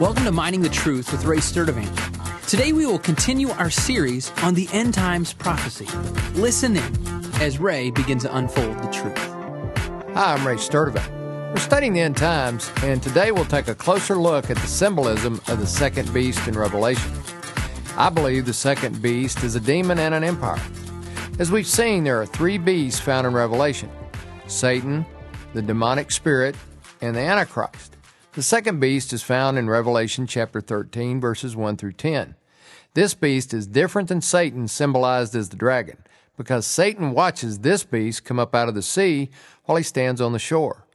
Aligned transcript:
Welcome 0.00 0.24
to 0.24 0.32
Mining 0.32 0.62
the 0.62 0.70
Truth 0.70 1.12
with 1.12 1.26
Ray 1.26 1.36
Sturdivant. 1.36 2.46
Today 2.48 2.72
we 2.72 2.86
will 2.86 2.98
continue 2.98 3.50
our 3.50 3.68
series 3.68 4.32
on 4.42 4.54
the 4.54 4.66
end 4.72 4.94
times 4.94 5.34
prophecy. 5.34 5.86
Listen 6.40 6.78
in 6.78 7.34
as 7.34 7.58
Ray 7.58 7.90
begins 7.90 8.22
to 8.22 8.34
unfold 8.34 8.78
the 8.78 8.88
truth. 8.90 9.18
Hi, 10.14 10.32
I'm 10.32 10.46
Ray 10.46 10.54
Sturdivant. 10.54 11.06
We're 11.50 11.60
studying 11.60 11.92
the 11.92 12.00
end 12.00 12.16
times, 12.16 12.72
and 12.82 13.02
today 13.02 13.30
we'll 13.30 13.44
take 13.44 13.68
a 13.68 13.74
closer 13.74 14.14
look 14.14 14.48
at 14.48 14.56
the 14.56 14.66
symbolism 14.66 15.34
of 15.48 15.60
the 15.60 15.66
second 15.66 16.14
beast 16.14 16.48
in 16.48 16.54
Revelation. 16.54 17.12
I 17.98 18.08
believe 18.08 18.46
the 18.46 18.54
second 18.54 19.02
beast 19.02 19.44
is 19.44 19.54
a 19.54 19.60
demon 19.60 19.98
and 19.98 20.14
an 20.14 20.24
empire. 20.24 20.62
As 21.38 21.52
we've 21.52 21.66
seen, 21.66 22.04
there 22.04 22.18
are 22.18 22.26
three 22.26 22.56
beasts 22.56 23.00
found 23.00 23.26
in 23.26 23.34
Revelation 23.34 23.90
Satan, 24.46 25.04
the 25.52 25.60
demonic 25.60 26.10
spirit, 26.10 26.56
and 27.02 27.14
the 27.14 27.20
Antichrist. 27.20 27.98
The 28.32 28.42
second 28.44 28.78
beast 28.78 29.12
is 29.12 29.24
found 29.24 29.58
in 29.58 29.68
Revelation 29.68 30.24
chapter 30.24 30.60
13, 30.60 31.20
verses 31.20 31.56
1 31.56 31.76
through 31.76 31.94
10. 31.94 32.36
This 32.94 33.12
beast 33.12 33.52
is 33.52 33.66
different 33.66 34.08
than 34.08 34.20
Satan, 34.20 34.68
symbolized 34.68 35.34
as 35.34 35.48
the 35.48 35.56
dragon, 35.56 35.98
because 36.36 36.64
Satan 36.64 37.10
watches 37.10 37.58
this 37.58 37.82
beast 37.82 38.24
come 38.24 38.38
up 38.38 38.54
out 38.54 38.68
of 38.68 38.76
the 38.76 38.82
sea 38.82 39.30
while 39.64 39.76
he 39.76 39.82
stands 39.82 40.20
on 40.20 40.32
the 40.32 40.38
shore. 40.38 40.86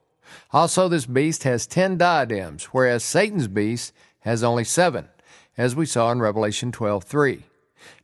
Also, 0.53 0.87
this 0.87 1.05
beast 1.05 1.43
has 1.43 1.67
ten 1.67 1.97
diadems, 1.97 2.65
whereas 2.71 3.03
Satan's 3.03 3.49
beast 3.49 3.91
has 4.21 4.41
only 4.41 4.63
seven, 4.63 5.09
as 5.57 5.75
we 5.75 5.85
saw 5.85 6.13
in 6.13 6.21
Revelation 6.21 6.71
12:3. 6.71 7.43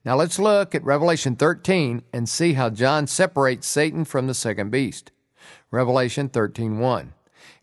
Now 0.03 0.17
let's 0.17 0.39
look 0.39 0.75
at 0.75 0.83
Revelation 0.83 1.37
13 1.37 2.03
and 2.11 2.27
see 2.27 2.53
how 2.53 2.69
John 2.69 3.07
separates 3.07 3.65
Satan 3.65 4.03
from 4.03 4.27
the 4.27 4.33
second 4.33 4.71
beast. 4.71 5.11
Revelation 5.71 6.27
13:1. 6.27 7.13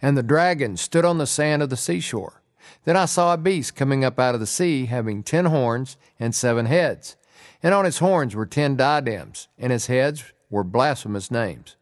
And 0.00 0.16
the 0.16 0.22
dragon 0.22 0.76
stood 0.76 1.04
on 1.04 1.18
the 1.18 1.26
sand 1.26 1.62
of 1.62 1.70
the 1.70 1.76
seashore. 1.76 2.42
Then 2.84 2.96
I 2.96 3.06
saw 3.06 3.34
a 3.34 3.38
beast 3.38 3.74
coming 3.74 4.04
up 4.04 4.18
out 4.18 4.34
of 4.34 4.40
the 4.40 4.46
sea, 4.46 4.86
having 4.86 5.22
ten 5.22 5.46
horns 5.46 5.96
and 6.18 6.34
seven 6.34 6.66
heads, 6.66 7.16
and 7.62 7.74
on 7.74 7.84
his 7.84 7.98
horns 7.98 8.34
were 8.34 8.46
ten 8.46 8.76
diadems, 8.76 9.48
and 9.58 9.72
his 9.72 9.86
heads 9.86 10.24
were 10.50 10.64
blasphemous 10.64 11.30
names. 11.30 11.76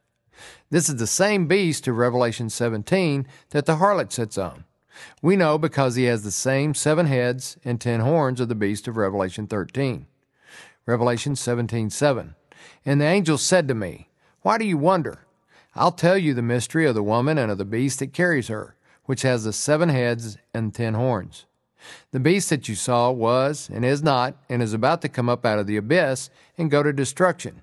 This 0.71 0.89
is 0.89 0.97
the 0.97 1.07
same 1.07 1.47
beast 1.47 1.87
of 1.87 1.97
Revelation 1.97 2.51
17 2.51 3.27
that 3.51 3.67
the 3.67 3.77
harlot 3.77 4.13
sits 4.13 4.37
on. 4.37 4.65
We 5.23 5.37
know 5.37 5.59
because 5.59 5.95
he 5.95 6.05
has 6.05 6.25
the 6.25 6.31
same 6.31 6.75
seven 6.75 7.07
heads 7.07 7.57
and 7.65 7.81
ten 7.81 8.01
horns 8.01 8.41
of 8.41 8.49
the 8.49 8.55
beast 8.55 8.89
of 8.89 8.97
Revelation 8.97 9.47
13. 9.47 10.07
Revelation 10.87 11.35
17:7. 11.35 11.91
7. 11.93 12.35
And 12.85 13.01
the 13.01 13.05
angel 13.05 13.39
said 13.39 13.69
to 13.69 13.75
me, 13.75 14.09
Why 14.43 14.59
do 14.59 14.65
you 14.65 14.79
wonder? 14.79 15.26
I'll 15.79 15.93
tell 15.93 16.17
you 16.17 16.33
the 16.33 16.41
mystery 16.41 16.87
of 16.87 16.95
the 16.95 17.03
woman 17.03 17.37
and 17.37 17.53
of 17.53 17.59
the 17.59 17.65
beast 17.67 17.99
that 17.99 18.15
carries 18.15 18.49
her, 18.49 18.77
which 19.05 19.21
has 19.23 19.45
the 19.45 19.53
seven 19.53 19.91
heads 19.91 20.39
and 20.55 20.75
ten 20.75 20.95
horns. 20.95 21.45
The 22.13 22.21
beast 22.21 22.49
that 22.49 22.67
you 22.67 22.75
saw 22.75 23.11
was, 23.11 23.69
and 23.71 23.85
is 23.85 24.03
not, 24.03 24.37
and 24.49 24.63
is 24.63 24.73
about 24.73 25.03
to 25.03 25.11
come 25.11 25.29
up 25.29 25.45
out 25.45 25.59
of 25.59 25.67
the 25.67 25.77
abyss 25.77 26.31
and 26.57 26.71
go 26.71 26.83
to 26.83 26.95
destruction. 26.95 27.63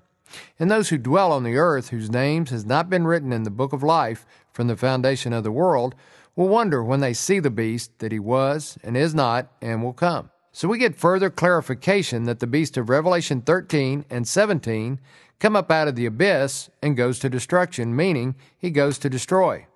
And 0.60 0.70
those 0.70 0.90
who 0.90 0.96
dwell 0.96 1.32
on 1.32 1.42
the 1.42 1.56
earth, 1.56 1.88
whose 1.88 2.08
names 2.08 2.50
has 2.50 2.64
not 2.64 2.88
been 2.88 3.04
written 3.04 3.32
in 3.32 3.42
the 3.42 3.50
book 3.50 3.72
of 3.72 3.82
life 3.82 4.24
from 4.52 4.68
the 4.68 4.76
foundation 4.76 5.32
of 5.32 5.42
the 5.42 5.50
world, 5.50 5.96
will 6.36 6.48
wonder 6.48 6.84
when 6.84 7.00
they 7.00 7.14
see 7.14 7.40
the 7.40 7.50
beast 7.50 7.98
that 7.98 8.12
he 8.12 8.20
was, 8.20 8.78
and 8.84 8.96
is 8.96 9.12
not, 9.12 9.48
and 9.60 9.82
will 9.82 9.92
come. 9.92 10.30
So 10.52 10.68
we 10.68 10.78
get 10.78 10.94
further 10.94 11.30
clarification 11.30 12.24
that 12.24 12.38
the 12.38 12.46
beast 12.46 12.76
of 12.76 12.88
Revelation 12.88 13.40
13 13.40 14.04
and 14.08 14.26
17 14.26 15.00
come 15.44 15.56
up 15.56 15.70
out 15.70 15.88
of 15.88 15.94
the 15.94 16.06
abyss 16.06 16.70
and 16.80 16.96
goes 16.96 17.18
to 17.18 17.28
destruction, 17.28 17.94
meaning 17.94 18.34
he 18.56 18.70
goes 18.70 18.96
to 18.96 19.10
destroy. 19.10 19.66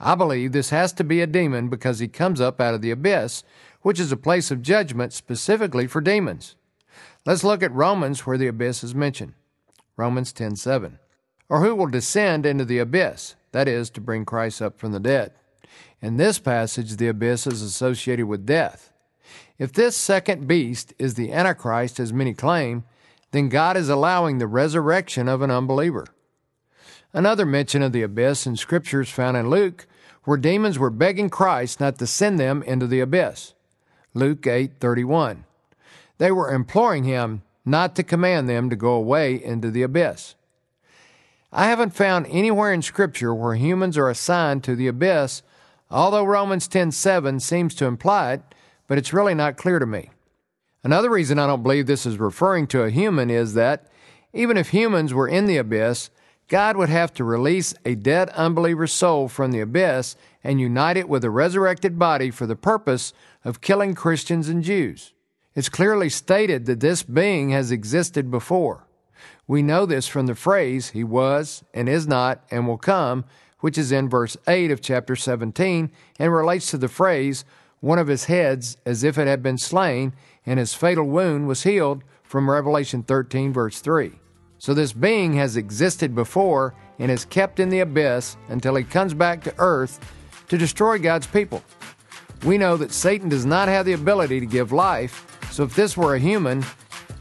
I 0.00 0.16
believe 0.16 0.50
this 0.50 0.70
has 0.70 0.92
to 0.94 1.04
be 1.04 1.20
a 1.20 1.26
demon 1.28 1.68
because 1.68 2.00
he 2.00 2.08
comes 2.08 2.40
up 2.40 2.60
out 2.60 2.74
of 2.74 2.82
the 2.82 2.90
abyss, 2.90 3.44
which 3.82 4.00
is 4.00 4.10
a 4.10 4.16
place 4.16 4.50
of 4.50 4.60
judgment 4.60 5.12
specifically 5.12 5.86
for 5.86 6.00
demons. 6.00 6.56
Let's 7.24 7.44
look 7.44 7.62
at 7.62 7.70
Romans 7.70 8.26
where 8.26 8.36
the 8.36 8.48
abyss 8.48 8.82
is 8.82 8.92
mentioned. 8.92 9.34
Romans 9.96 10.32
10:7. 10.32 10.98
Or 11.48 11.60
who 11.60 11.76
will 11.76 11.86
descend 11.86 12.44
into 12.44 12.64
the 12.64 12.80
abyss, 12.80 13.36
that 13.52 13.68
is 13.68 13.90
to 13.90 14.00
bring 14.00 14.24
Christ 14.24 14.60
up 14.60 14.80
from 14.80 14.90
the 14.90 14.98
dead. 14.98 15.30
In 16.02 16.16
this 16.16 16.40
passage 16.40 16.96
the 16.96 17.06
abyss 17.06 17.46
is 17.46 17.62
associated 17.62 18.26
with 18.26 18.46
death. 18.46 18.92
If 19.60 19.72
this 19.72 19.96
second 19.96 20.48
beast 20.48 20.92
is 20.98 21.14
the 21.14 21.32
antichrist 21.32 22.00
as 22.00 22.12
many 22.12 22.34
claim, 22.34 22.82
then 23.30 23.48
God 23.48 23.76
is 23.76 23.88
allowing 23.88 24.38
the 24.38 24.46
resurrection 24.46 25.28
of 25.28 25.42
an 25.42 25.50
unbeliever. 25.50 26.06
Another 27.12 27.46
mention 27.46 27.82
of 27.82 27.92
the 27.92 28.02
abyss 28.02 28.46
in 28.46 28.56
scriptures 28.56 29.10
found 29.10 29.36
in 29.36 29.50
Luke, 29.50 29.86
where 30.24 30.36
demons 30.36 30.78
were 30.78 30.90
begging 30.90 31.30
Christ 31.30 31.80
not 31.80 31.98
to 31.98 32.06
send 32.06 32.38
them 32.38 32.62
into 32.62 32.86
the 32.86 33.00
abyss. 33.00 33.54
Luke 34.14 34.46
8:31. 34.46 35.44
They 36.18 36.30
were 36.30 36.52
imploring 36.52 37.04
him 37.04 37.42
not 37.64 37.94
to 37.96 38.02
command 38.02 38.48
them 38.48 38.68
to 38.70 38.76
go 38.76 38.92
away 38.92 39.42
into 39.42 39.70
the 39.70 39.82
abyss. 39.82 40.34
I 41.52 41.66
haven't 41.66 41.94
found 41.94 42.26
anywhere 42.28 42.72
in 42.72 42.82
scripture 42.82 43.34
where 43.34 43.54
humans 43.54 43.96
are 43.96 44.10
assigned 44.10 44.64
to 44.64 44.76
the 44.76 44.88
abyss, 44.88 45.42
although 45.90 46.24
Romans 46.24 46.68
10:7 46.68 47.40
seems 47.40 47.74
to 47.76 47.86
imply 47.86 48.32
it, 48.32 48.42
but 48.86 48.98
it's 48.98 49.14
really 49.14 49.34
not 49.34 49.56
clear 49.56 49.78
to 49.78 49.86
me. 49.86 50.10
Another 50.84 51.10
reason 51.10 51.38
I 51.38 51.46
don't 51.46 51.62
believe 51.62 51.86
this 51.86 52.06
is 52.06 52.18
referring 52.18 52.66
to 52.68 52.82
a 52.82 52.90
human 52.90 53.30
is 53.30 53.54
that 53.54 53.90
even 54.32 54.56
if 54.56 54.70
humans 54.70 55.12
were 55.12 55.28
in 55.28 55.46
the 55.46 55.56
abyss, 55.56 56.10
God 56.48 56.76
would 56.76 56.88
have 56.88 57.12
to 57.14 57.24
release 57.24 57.74
a 57.84 57.94
dead 57.94 58.30
unbeliever's 58.30 58.92
soul 58.92 59.28
from 59.28 59.50
the 59.50 59.60
abyss 59.60 60.16
and 60.42 60.60
unite 60.60 60.96
it 60.96 61.08
with 61.08 61.24
a 61.24 61.30
resurrected 61.30 61.98
body 61.98 62.30
for 62.30 62.46
the 62.46 62.56
purpose 62.56 63.12
of 63.44 63.60
killing 63.60 63.94
Christians 63.94 64.48
and 64.48 64.62
Jews. 64.62 65.12
It's 65.54 65.68
clearly 65.68 66.08
stated 66.08 66.66
that 66.66 66.80
this 66.80 67.02
being 67.02 67.50
has 67.50 67.70
existed 67.70 68.30
before. 68.30 68.86
We 69.46 69.62
know 69.62 69.84
this 69.84 70.06
from 70.06 70.26
the 70.26 70.34
phrase, 70.34 70.90
He 70.90 71.02
was, 71.02 71.64
and 71.74 71.88
is 71.88 72.06
not, 72.06 72.44
and 72.50 72.66
will 72.66 72.78
come, 72.78 73.24
which 73.60 73.76
is 73.76 73.90
in 73.90 74.08
verse 74.08 74.36
8 74.46 74.70
of 74.70 74.80
chapter 74.80 75.16
17, 75.16 75.90
and 76.18 76.32
relates 76.32 76.70
to 76.70 76.78
the 76.78 76.88
phrase, 76.88 77.44
one 77.80 77.98
of 77.98 78.08
his 78.08 78.24
heads 78.24 78.76
as 78.84 79.04
if 79.04 79.18
it 79.18 79.26
had 79.26 79.42
been 79.42 79.58
slain, 79.58 80.12
and 80.44 80.58
his 80.58 80.74
fatal 80.74 81.04
wound 81.04 81.46
was 81.46 81.62
healed 81.62 82.02
from 82.22 82.50
Revelation 82.50 83.02
13, 83.02 83.52
verse 83.52 83.80
3. 83.80 84.12
So 84.58 84.74
this 84.74 84.92
being 84.92 85.34
has 85.34 85.56
existed 85.56 86.14
before 86.14 86.74
and 86.98 87.10
is 87.10 87.24
kept 87.24 87.60
in 87.60 87.68
the 87.68 87.80
abyss 87.80 88.36
until 88.48 88.74
he 88.74 88.84
comes 88.84 89.14
back 89.14 89.42
to 89.44 89.54
earth 89.58 90.00
to 90.48 90.58
destroy 90.58 90.98
God's 90.98 91.26
people. 91.26 91.62
We 92.44 92.58
know 92.58 92.76
that 92.76 92.92
Satan 92.92 93.28
does 93.28 93.46
not 93.46 93.68
have 93.68 93.86
the 93.86 93.92
ability 93.92 94.40
to 94.40 94.46
give 94.46 94.72
life, 94.72 95.38
so 95.50 95.62
if 95.64 95.74
this 95.74 95.96
were 95.96 96.14
a 96.14 96.20
human, 96.20 96.64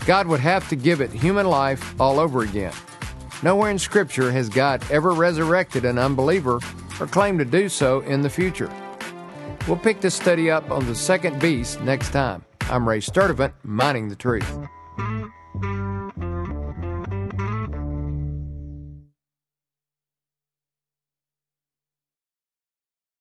God 0.05 0.27
would 0.27 0.39
have 0.39 0.67
to 0.69 0.75
give 0.75 1.01
it 1.01 1.11
human 1.11 1.47
life 1.47 1.99
all 1.99 2.19
over 2.19 2.41
again. 2.41 2.73
Nowhere 3.43 3.69
in 3.69 3.77
Scripture 3.77 4.31
has 4.31 4.49
God 4.49 4.83
ever 4.89 5.11
resurrected 5.11 5.85
an 5.85 5.99
unbeliever 5.99 6.59
or 6.99 7.07
claimed 7.07 7.39
to 7.39 7.45
do 7.45 7.69
so 7.69 7.99
in 8.01 8.21
the 8.21 8.29
future. 8.29 8.71
We'll 9.67 9.77
pick 9.77 10.01
this 10.01 10.15
study 10.15 10.49
up 10.49 10.71
on 10.71 10.85
the 10.87 10.95
second 10.95 11.39
beast 11.41 11.81
next 11.81 12.11
time. 12.11 12.45
I'm 12.61 12.87
Ray 12.87 12.99
Sturdivant, 12.99 13.53
mining 13.63 14.09
the 14.09 14.15
truth. 14.15 14.57